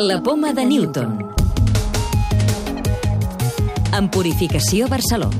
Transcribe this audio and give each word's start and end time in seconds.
La 0.00 0.22
poma 0.22 0.52
de 0.52 0.64
Newton. 0.64 1.18
En 3.98 4.08
Purificació 4.08 4.86
Barcelona. 4.86 5.34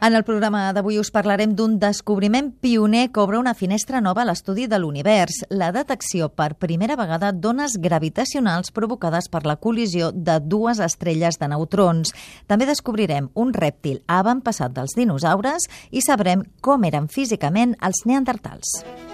En 0.00 0.14
el 0.14 0.22
programa 0.22 0.68
d'avui 0.70 1.00
us 1.02 1.10
parlarem 1.10 1.56
d'un 1.58 1.74
descobriment 1.82 2.52
pioner 2.54 3.08
que 3.10 3.18
obre 3.18 3.42
una 3.42 3.56
finestra 3.58 3.98
nova 3.98 4.22
a 4.22 4.28
l'estudi 4.30 4.68
de 4.70 4.78
l'univers, 4.78 5.42
la 5.50 5.72
detecció 5.74 6.30
per 6.30 6.54
primera 6.54 6.94
vegada 6.94 7.32
d'ones 7.34 7.80
gravitacionals 7.82 8.70
provocades 8.70 9.26
per 9.26 9.42
la 9.42 9.58
col·lisió 9.58 10.14
de 10.14 10.38
dues 10.38 10.78
estrelles 10.78 11.42
de 11.42 11.50
neutrons. 11.50 12.14
També 12.46 12.70
descobrirem 12.70 13.32
un 13.34 13.50
rèptil 13.58 14.04
avantpassat 14.06 14.78
dels 14.78 14.94
dinosaures 14.94 15.66
i 15.90 16.06
sabrem 16.06 16.46
com 16.62 16.86
eren 16.86 17.10
físicament 17.10 17.74
els 17.82 18.06
neandertals. 18.06 19.09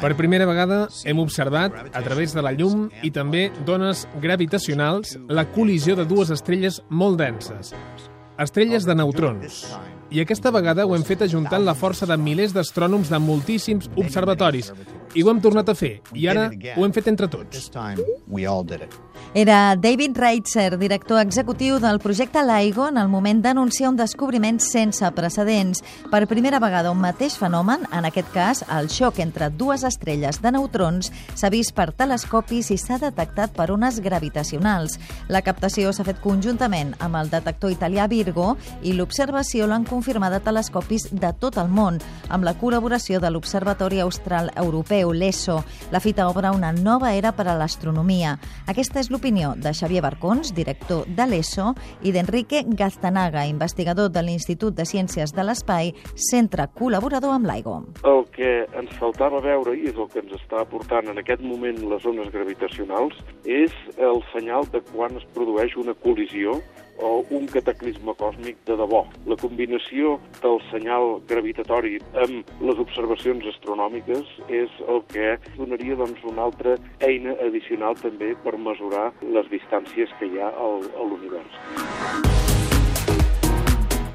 Per 0.00 0.14
primera 0.16 0.46
vegada 0.48 0.86
hem 1.04 1.18
observat, 1.20 1.74
a 1.92 2.00
través 2.02 2.32
de 2.32 2.42
la 2.44 2.54
llum 2.56 2.86
i 3.04 3.10
també 3.12 3.48
d'ones 3.66 4.06
gravitacionals, 4.22 5.18
la 5.28 5.44
col·lisió 5.52 5.96
de 5.98 6.06
dues 6.08 6.32
estrelles 6.32 6.80
molt 6.88 7.20
denses, 7.20 7.74
estrelles 8.40 8.88
de 8.88 8.96
neutrons. 8.96 9.66
I 10.08 10.22
aquesta 10.22 10.50
vegada 10.54 10.86
ho 10.88 10.94
hem 10.96 11.04
fet 11.04 11.26
ajuntant 11.26 11.66
la 11.66 11.76
força 11.76 12.08
de 12.08 12.16
milers 12.16 12.54
d'astrònoms 12.56 13.12
de 13.12 13.20
moltíssims 13.20 13.90
observatoris. 14.00 14.72
I 15.14 15.22
ho 15.22 15.30
hem 15.30 15.40
tornat 15.40 15.68
a 15.68 15.74
fer, 15.74 15.98
i 16.12 16.26
ara 16.28 16.48
ho 16.76 16.84
hem 16.84 16.92
fet 16.92 17.08
entre 17.08 17.28
tots. 17.32 17.68
Era 19.34 19.76
David 19.76 20.16
Reitzer, 20.16 20.78
director 20.78 21.20
executiu 21.20 21.78
del 21.78 21.98
projecte 22.00 22.40
LIGO, 22.42 22.88
en 22.88 22.96
el 22.96 23.08
moment 23.12 23.42
d'anunciar 23.44 23.90
un 23.90 23.96
descobriment 23.98 24.56
sense 24.60 25.04
precedents. 25.12 25.82
Per 26.10 26.26
primera 26.26 26.58
vegada, 26.58 26.90
un 26.90 27.00
mateix 27.02 27.36
fenomen, 27.36 27.84
en 27.92 28.08
aquest 28.08 28.30
cas 28.32 28.62
el 28.72 28.88
xoc 28.88 29.20
entre 29.20 29.50
dues 29.50 29.84
estrelles 29.84 30.40
de 30.40 30.52
neutrons, 30.56 31.12
s'ha 31.34 31.50
vist 31.52 31.74
per 31.76 31.90
telescopis 31.92 32.72
i 32.72 32.78
s'ha 32.80 32.98
detectat 33.02 33.52
per 33.56 33.68
ones 33.74 34.00
gravitacionals. 34.00 34.96
La 35.28 35.44
captació 35.44 35.92
s'ha 35.92 36.08
fet 36.08 36.22
conjuntament 36.24 36.94
amb 36.98 37.20
el 37.20 37.28
detector 37.30 37.70
italià 37.74 38.08
Virgo 38.08 38.56
i 38.82 38.96
l'observació 38.96 39.68
l'han 39.68 39.84
confirmat 39.84 40.38
a 40.38 40.40
telescopis 40.40 41.10
de 41.12 41.34
tot 41.38 41.60
el 41.60 41.68
món, 41.68 42.00
amb 42.28 42.48
la 42.48 42.56
col·laboració 42.56 43.20
de 43.20 43.30
l'Observatori 43.30 44.00
Austral 44.00 44.50
Europeu, 44.56 44.97
l'ESO. 45.04 45.60
La 45.92 46.00
fita 46.00 46.28
obre 46.28 46.50
una 46.50 46.72
nova 46.72 47.12
era 47.14 47.32
per 47.32 47.46
a 47.48 47.54
l'astronomia. 47.58 48.36
Aquesta 48.66 48.98
és 49.00 49.10
l'opinió 49.10 49.54
de 49.56 49.72
Xavier 49.74 50.02
Barcons, 50.02 50.54
director 50.54 51.06
de 51.06 51.26
l'ESO, 51.26 51.74
i 52.02 52.12
d'Enrique 52.12 52.64
Gaztanaga, 52.66 53.46
investigador 53.46 54.10
de 54.10 54.22
l'Institut 54.22 54.74
de 54.74 54.86
Ciències 54.88 55.34
de 55.34 55.44
l'Espai, 55.46 55.94
centre 56.30 56.68
col·laborador 56.74 57.36
amb 57.36 57.46
l'AIGO. 57.48 57.78
El 58.02 58.24
que 58.34 58.52
ens 58.78 58.92
faltava 58.98 59.42
veure, 59.44 59.76
i 59.78 59.88
és 59.92 59.96
el 59.96 60.10
que 60.12 60.22
ens 60.24 60.34
està 60.40 60.62
aportant 60.64 61.08
en 61.12 61.22
aquest 61.22 61.44
moment 61.44 61.78
les 61.90 62.04
ones 62.08 62.32
gravitacionals, 62.34 63.14
és 63.44 63.74
el 63.96 64.22
senyal 64.34 64.68
de 64.74 64.82
quan 64.92 65.16
es 65.16 65.26
produeix 65.34 65.76
una 65.78 65.96
col·lisió 66.04 66.58
o 66.98 67.24
un 67.30 67.46
cataclisme 67.46 68.14
còsmic 68.18 68.60
de 68.66 68.76
debò. 68.80 69.04
La 69.30 69.38
combinació 69.40 70.18
del 70.42 70.60
senyal 70.70 71.18
gravitatori 71.30 71.98
amb 72.24 72.52
les 72.64 72.82
observacions 72.84 73.46
astronòmiques 73.54 74.36
és 74.48 74.78
el 74.88 75.02
que 75.12 75.36
donaria 75.56 75.98
doncs, 75.98 76.22
una 76.24 76.46
altra 76.50 76.76
eina 77.00 77.36
addicional 77.46 77.98
també 78.02 78.34
per 78.44 78.56
mesurar 78.58 79.10
les 79.22 79.50
distàncies 79.54 80.12
que 80.18 80.30
hi 80.30 80.42
ha 80.42 80.52
a 80.52 80.70
l'univers. 81.06 82.57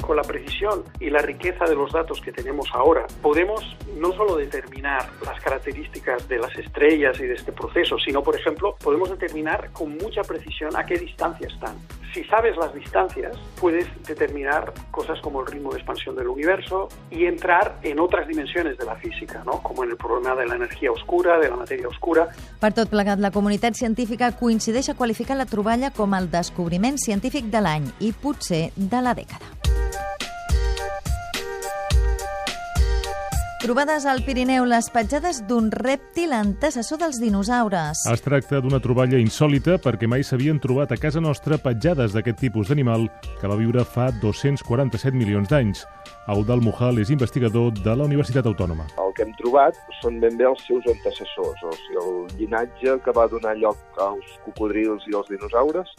Con 0.05 0.17
la 0.17 0.23
precisión 0.23 0.83
y 0.99 1.09
la 1.09 1.21
riqueza 1.21 1.65
de 1.65 1.75
los 1.75 1.91
datos 1.91 2.21
que 2.21 2.31
tenemos 2.31 2.69
ahora, 2.73 3.05
podemos 3.21 3.75
no 3.97 4.11
solo 4.13 4.35
determinar 4.35 5.09
las 5.25 5.39
características 5.41 6.27
de 6.27 6.37
las 6.37 6.55
estrellas 6.57 7.19
y 7.19 7.23
de 7.23 7.33
este 7.33 7.51
proceso, 7.51 7.97
sino, 7.97 8.21
por 8.21 8.35
ejemplo, 8.35 8.75
podemos 8.83 9.09
determinar 9.09 9.71
con 9.71 9.97
mucha 9.97 10.21
precisión 10.21 10.75
a 10.75 10.85
qué 10.85 10.95
distancia 10.95 11.47
están. 11.47 11.75
Si 12.13 12.23
sabes 12.25 12.55
las 12.57 12.73
distancias, 12.75 13.35
puedes 13.59 13.87
determinar 14.05 14.71
cosas 14.91 15.19
como 15.21 15.41
el 15.41 15.47
ritmo 15.47 15.71
de 15.71 15.77
expansión 15.77 16.15
del 16.15 16.27
universo 16.27 16.87
y 17.09 17.25
entrar 17.25 17.79
en 17.81 17.99
otras 17.99 18.27
dimensiones 18.27 18.77
de 18.77 18.85
la 18.85 18.95
física, 18.97 19.43
¿no? 19.43 19.63
como 19.63 19.83
en 19.83 19.89
el 19.89 19.97
problema 19.97 20.35
de 20.35 20.45
la 20.45 20.55
energía 20.55 20.91
oscura, 20.91 21.39
de 21.39 21.49
la 21.49 21.55
materia 21.55 21.87
oscura. 21.87 22.27
Per 22.61 22.71
tot 22.75 22.91
plegat, 22.91 23.19
la 23.19 23.33
comunitat 23.33 23.73
científica 23.73 24.31
coincideix 24.37 24.91
a 24.93 24.97
qualificar 24.99 25.37
la 25.39 25.49
troballa 25.49 25.89
com 25.91 26.13
el 26.13 26.29
descobriment 26.31 27.01
científic 27.01 27.49
de 27.49 27.65
l'any 27.65 27.89
i 27.99 28.13
potser 28.13 28.69
de 28.75 29.01
la 29.01 29.17
dècada. 29.17 29.63
Trobades 33.63 34.03
al 34.03 34.19
Pirineu 34.25 34.65
les 34.67 34.89
petjades 34.91 35.37
d'un 35.47 35.69
rèptil 35.71 36.33
antecessor 36.35 36.99
dels 36.99 37.15
dinosaures. 37.21 38.01
Es 38.11 38.23
tracta 38.25 38.59
d'una 38.59 38.81
troballa 38.83 39.21
insòlita 39.23 39.77
perquè 39.79 40.09
mai 40.11 40.25
s'havien 40.27 40.59
trobat 40.59 40.91
a 40.91 40.97
casa 40.99 41.21
nostra 41.23 41.55
petjades 41.55 42.11
d'aquest 42.11 42.41
tipus 42.41 42.67
d'animal 42.67 43.05
que 43.39 43.47
va 43.47 43.55
viure 43.55 43.85
fa 43.87 44.09
247 44.19 45.15
milions 45.15 45.47
d'anys. 45.47 45.85
Eudal 46.35 46.59
Mujal 46.59 46.99
és 46.99 47.13
investigador 47.15 47.71
de 47.79 47.95
la 47.95 48.03
Universitat 48.03 48.51
Autònoma. 48.51 48.89
El 48.99 49.15
que 49.15 49.23
hem 49.23 49.31
trobat 49.39 49.79
són 50.01 50.19
ben 50.19 50.35
bé 50.35 50.51
els 50.51 50.67
seus 50.67 50.83
antecessors, 50.97 51.63
o 51.63 51.71
sigui, 51.85 52.03
el 52.03 52.13
llinatge 52.41 52.99
que 53.07 53.15
va 53.15 53.29
donar 53.31 53.55
lloc 53.63 54.03
als 54.11 54.35
cocodrils 54.43 55.07
i 55.07 55.15
als 55.15 55.31
dinosaures, 55.31 55.95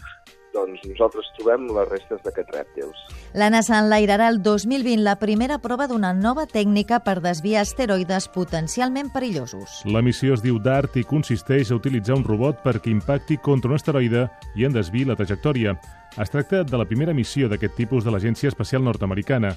doncs 0.55 0.85
nosaltres 0.89 1.29
trobem 1.37 1.67
les 1.75 1.89
restes 1.91 2.23
d'aquests 2.25 2.55
rèptils. 2.55 3.03
La 3.35 3.51
NASA 3.51 3.81
enlairarà 3.83 4.29
el 4.31 4.41
2020 4.43 5.03
la 5.03 5.17
primera 5.19 5.59
prova 5.59 5.89
d'una 5.91 6.13
nova 6.15 6.47
tècnica 6.47 7.01
per 7.05 7.19
desviar 7.25 7.65
asteroides 7.65 8.31
potencialment 8.35 9.11
perillosos. 9.13 9.83
La 9.91 10.03
missió 10.07 10.39
es 10.39 10.45
diu 10.45 10.61
DART 10.63 11.01
i 11.03 11.05
consisteix 11.05 11.71
a 11.73 11.79
utilitzar 11.81 12.17
un 12.17 12.25
robot 12.25 12.63
perquè 12.65 12.95
impacti 12.95 13.39
contra 13.43 13.73
un 13.73 13.77
asteroide 13.77 14.29
i 14.55 14.65
en 14.69 14.73
desviï 14.73 15.05
la 15.09 15.19
trajectòria. 15.19 15.75
Es 16.15 16.31
tracta 16.31 16.63
de 16.63 16.79
la 16.79 16.87
primera 16.87 17.13
missió 17.13 17.49
d'aquest 17.51 17.75
tipus 17.75 18.05
de 18.07 18.13
l'Agència 18.15 18.49
Espacial 18.53 18.85
Nord-Americana. 18.87 19.51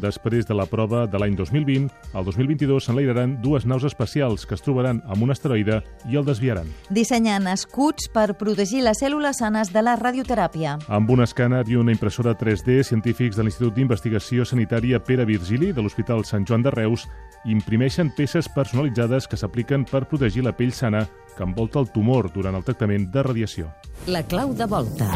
Després 0.00 0.46
de 0.48 0.54
la 0.56 0.66
prova 0.66 1.04
de 1.06 1.18
l'any 1.20 1.34
2020, 1.36 1.90
al 2.16 2.24
2022 2.24 2.86
s'enlairaran 2.86 3.34
dues 3.42 3.66
naus 3.68 3.84
espacials 3.84 4.46
que 4.46 4.56
es 4.56 4.64
trobaran 4.64 5.02
amb 5.06 5.22
un 5.26 5.32
asteroide 5.34 5.82
i 6.08 6.16
el 6.16 6.24
desviaran. 6.24 6.70
Dissenyant 6.90 7.48
escuts 7.52 8.08
per 8.12 8.32
protegir 8.40 8.82
les 8.86 9.02
cèl·lules 9.02 9.42
sanes 9.42 9.72
de 9.72 9.82
la 9.84 9.96
radioteràpia. 10.00 10.78
Amb 10.88 11.12
un 11.12 11.24
escàner 11.24 11.64
i 11.68 11.76
una 11.76 11.92
impressora 11.92 12.36
3D, 12.38 12.82
científics 12.88 13.36
de 13.36 13.44
l'Institut 13.44 13.76
d'Investigació 13.76 14.46
Sanitària 14.48 15.02
Pere 15.02 15.26
Virgili 15.28 15.72
de 15.72 15.84
l'Hospital 15.84 16.24
Sant 16.24 16.46
Joan 16.48 16.64
de 16.64 16.72
Reus 16.72 17.08
imprimeixen 17.44 18.12
peces 18.16 18.48
personalitzades 18.48 19.26
que 19.28 19.36
s'apliquen 19.36 19.84
per 19.84 20.06
protegir 20.08 20.46
la 20.46 20.54
pell 20.56 20.72
sana 20.72 21.06
que 21.36 21.44
envolta 21.44 21.80
el 21.80 21.90
tumor 21.90 22.30
durant 22.32 22.56
el 22.56 22.64
tractament 22.64 23.10
de 23.12 23.26
radiació. 23.26 23.72
La 24.06 24.22
clau 24.22 24.54
de 24.54 24.66
volta. 24.66 25.10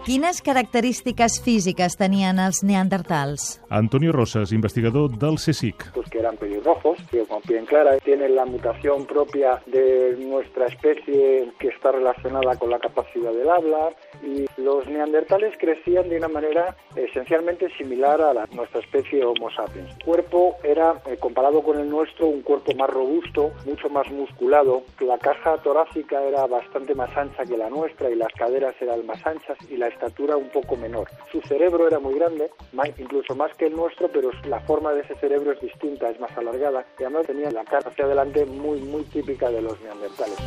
Quines 0.00 0.38
característiques 0.40 1.34
físiques 1.44 1.94
tenien 2.00 2.38
els 2.40 2.62
neandertals? 2.64 3.58
Antonio 3.68 4.14
Rosas, 4.16 4.50
investigador 4.50 5.10
del 5.18 5.36
CSIC. 5.36 5.92
pues 5.92 6.08
que 6.08 6.18
eran 6.18 6.38
pelirrojos, 6.38 6.98
que 7.10 7.26
con 7.26 7.42
piel 7.42 7.66
clara, 7.66 7.98
tienen 7.98 8.34
la 8.34 8.46
mutación 8.46 9.04
propia 9.04 9.60
de 9.66 10.16
nuestra 10.18 10.66
especie 10.66 11.52
que 11.58 11.68
está 11.68 11.92
relacionada 11.92 12.56
con 12.56 12.70
la 12.70 12.78
capacidad 12.78 13.30
del 13.30 13.50
habla 13.50 13.90
y 14.22 14.46
los 14.56 14.86
neandertales 14.88 15.54
crecían 15.58 16.08
de 16.08 16.16
una 16.16 16.28
manera 16.28 16.74
esencialmente 16.96 17.68
similar 17.76 18.22
a 18.22 18.32
la, 18.32 18.46
nuestra 18.52 18.80
especie 18.80 19.22
Homo 19.22 19.50
sapiens. 19.50 19.90
El 19.98 20.04
cuerpo 20.04 20.56
era, 20.64 20.94
eh, 21.06 21.18
comparado 21.20 21.62
con 21.62 21.78
el 21.78 21.90
nuestro, 21.90 22.26
un 22.26 22.40
cuerpo 22.40 22.72
más 22.74 22.88
robusto, 22.88 23.52
mucho 23.66 23.90
más 23.90 24.10
musculado. 24.10 24.82
La 25.00 25.18
caja 25.18 25.58
torácica 25.58 26.22
era 26.22 26.46
bastante 26.46 26.94
más 26.94 27.14
ancha 27.14 27.44
que 27.44 27.58
la 27.58 27.68
nuestra 27.68 28.10
y 28.10 28.14
las 28.14 28.32
caderas 28.32 28.74
eran 28.80 29.04
más 29.04 29.24
anchas 29.26 29.58
y 29.68 29.76
la 29.76 29.89
estatura 29.90 30.36
un 30.36 30.48
poco 30.50 30.76
menor. 30.76 31.08
Su 31.30 31.40
cerebro 31.42 31.86
era 31.86 31.98
muy 31.98 32.14
grande, 32.14 32.50
más- 32.72 32.90
incluso 32.98 33.34
más 33.34 33.54
que 33.56 33.66
el 33.66 33.76
nuestro, 33.76 34.08
pero 34.08 34.30
la 34.48 34.60
forma 34.60 34.92
de 34.94 35.02
ese 35.02 35.14
cerebro 35.16 35.52
es 35.52 35.60
distinta, 35.60 36.08
es 36.10 36.18
más 36.18 36.36
alargada 36.36 36.84
y 36.98 37.02
además 37.04 37.26
tenía 37.26 37.50
la 37.50 37.64
cara 37.64 37.90
hacia 37.90 38.04
adelante 38.06 38.44
muy, 38.46 38.80
muy 38.80 39.02
típica 39.04 39.50
de 39.50 39.62
los 39.62 39.80
neandertales. 39.82 40.38